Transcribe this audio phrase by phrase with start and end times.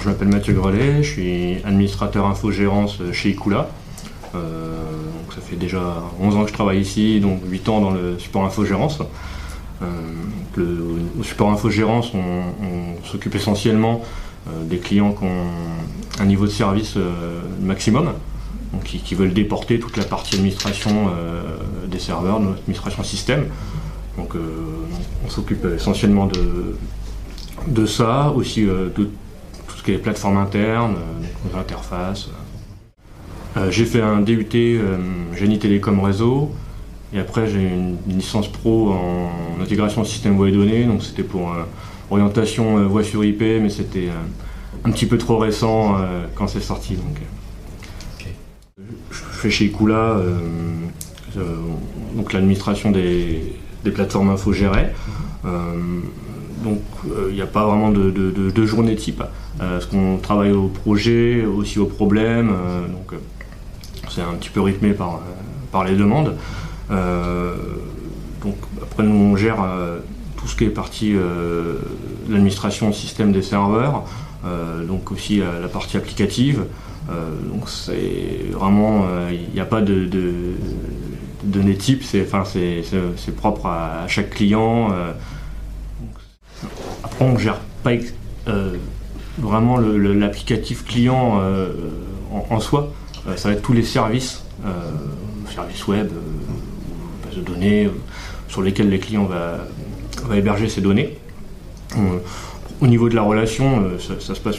[0.00, 3.68] je m'appelle Mathieu Grelet, je suis administrateur infogérance chez Ikula.
[4.32, 4.42] donc
[5.34, 8.44] ça fait déjà 11 ans que je travaille ici, donc 8 ans dans le support
[8.44, 8.98] infogérance.
[10.56, 10.86] Le,
[11.18, 14.02] au support infogérance, on, s'occupe essentiellement
[14.62, 15.46] des clients qui ont
[16.20, 16.96] un niveau de service
[17.60, 18.12] maximum,
[18.72, 21.10] donc qui, veulent déporter toute la partie administration
[21.86, 23.46] des serveurs, de administration système.
[24.16, 24.34] Donc
[25.26, 26.76] on s'occupe essentiellement de,
[27.66, 29.10] de ça, aussi de
[29.84, 32.30] qui est plateforme interne, euh, interfaces.
[33.56, 34.98] Euh, j'ai fait un DUT euh,
[35.36, 36.52] génie télécom réseau,
[37.12, 41.54] et après j'ai une, licence pro en intégration système voix et données, donc c'était pour
[42.10, 44.08] orientation voix sur IP, mais c'était
[44.84, 45.96] un petit peu trop récent
[46.34, 46.96] quand c'est sorti.
[46.96, 47.20] Donc,
[49.10, 50.16] Je fais chez Ikula
[52.16, 53.54] donc l'administration des,
[53.94, 54.90] plateformes infogérées
[56.64, 56.80] donc
[57.28, 59.22] il n'y a pas vraiment de, journée type.
[59.58, 62.48] Parce qu'on travaille au projet, aussi au problème,
[62.88, 63.18] donc
[64.10, 65.20] c'est un petit peu rythmé par,
[65.70, 66.34] par les demandes.
[66.90, 69.64] donc après nous on gère
[70.36, 71.14] tout ce qui est partie
[72.28, 74.04] l'administration système des serveurs,
[74.88, 76.64] donc aussi la partie applicative.
[77.08, 80.08] donc c'est vraiment, il n'y a pas de,
[81.44, 82.42] données type, c'est enfin,
[83.36, 84.90] propre à, chaque client
[87.20, 87.92] on ne gère pas
[88.48, 88.76] euh,
[89.38, 91.68] vraiment l'applicatif client euh,
[92.50, 92.92] en, soi.
[93.26, 94.44] Euh, ça va être tous les services,
[95.54, 96.08] services web,
[97.24, 97.90] bases de données,
[98.48, 99.58] sur lesquels les clients va,
[100.34, 101.18] héberger ces données.
[102.80, 104.56] au niveau de la relation, ça, se passe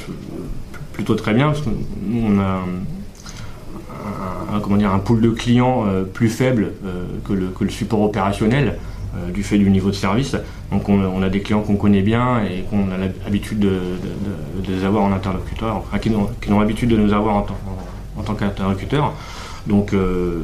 [0.94, 2.62] plutôt très bien parce que nous on a
[4.54, 6.74] un, comment dire, un pool de clients plus faible
[7.28, 8.78] que le, support opérationnel.
[9.16, 10.36] Euh, du fait du niveau de service.
[10.72, 13.80] Donc on, a des clients qu'on connaît bien et qu'on a l'habitude de,
[14.68, 17.46] les avoir en interlocuteur, qui, ont, l'habitude de nous avoir en,
[18.24, 19.14] tant qu'interlocuteur.
[19.68, 20.40] Donc euh,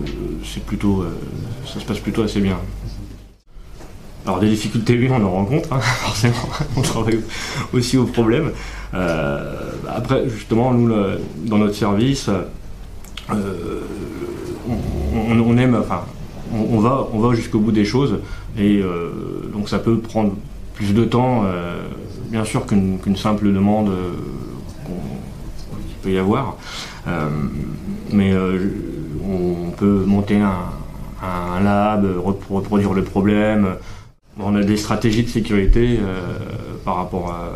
[0.46, 1.18] c'est plutôt, euh,
[1.66, 2.60] ça se passe plutôt assez bien.
[4.26, 6.48] Alors des difficultés, oui, on en rencontre, hein, forcément.
[6.78, 7.20] on travaille
[7.74, 8.52] aussi aux problèmes.
[8.94, 10.94] après, justement, nous,
[11.46, 12.30] dans notre service,
[13.30, 13.38] on,
[15.58, 16.06] aime, enfin,
[16.53, 18.19] on, va, on va jusqu'au bout des choses.
[18.57, 19.12] Et euh,
[19.53, 20.34] donc ça peut prendre
[20.73, 21.81] plus de temps, euh,
[22.29, 24.12] bien sûr, qu'une simple demande euh,
[25.88, 26.57] qu'il peut y avoir.
[28.12, 28.34] mais
[29.23, 32.06] on peut monter un, lab,
[32.50, 33.75] reproduire le problème.
[34.39, 36.00] On a des stratégies de sécurité
[36.83, 37.51] par rapport à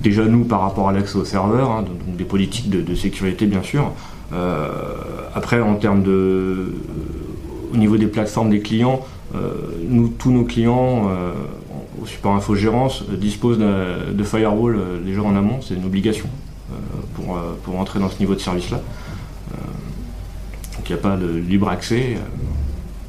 [0.00, 3.62] déjà nous par rapport à l'accès au serveur, hein, donc des politiques de, sécurité bien
[3.62, 3.92] sûr.
[5.34, 6.72] après en termes de
[7.72, 9.00] au niveau des plateformes des clients,
[9.34, 9.52] euh,
[9.86, 11.32] nous, tous nos clients euh,
[12.02, 16.28] au support infogérance euh, disposent de, firewall déjà en amont, c'est une obligation
[17.14, 18.76] pour, pour entrer dans ce niveau de service-là.
[20.76, 22.18] donc il n'y a pas de libre accès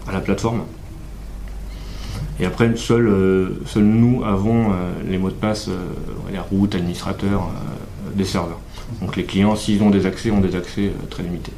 [0.08, 0.62] à la plateforme.
[2.40, 4.72] Et après, seuls seul nous avons
[5.10, 5.70] les mots de passe,
[6.32, 7.50] les routes, administrateurs
[8.16, 8.60] des serveurs.
[9.02, 11.52] Donc les clients, s'ils ont des accès, ont des accès très limités.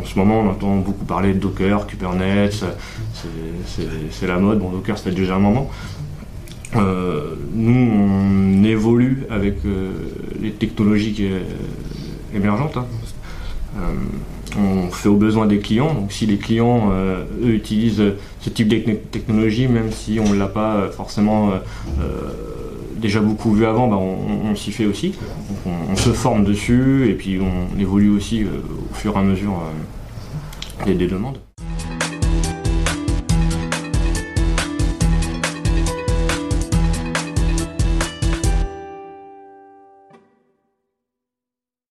[0.00, 2.64] En ce moment, on entend beaucoup parler de Docker, Kubernetes,
[3.66, 4.58] c'est la mode.
[4.58, 5.70] Bon, Docker, ça fait déjà un moment.
[6.76, 9.90] Euh, nous, on évolue avec euh,
[10.40, 11.30] les technologies
[12.34, 12.78] émergentes.
[12.78, 12.86] Hein.
[13.78, 15.92] Euh, on fait aux besoins des clients.
[15.92, 18.02] Donc, si les clients, eux, utilisent
[18.40, 18.78] ce type de
[19.10, 21.52] technologie, même si on ne l'a pas forcément
[23.00, 25.14] déjà beaucoup vu avant, bah, on, s'y fait aussi.
[25.66, 29.62] on, se forme dessus et puis on évolue aussi euh, au fur et à mesure
[30.86, 31.38] euh, des demandes.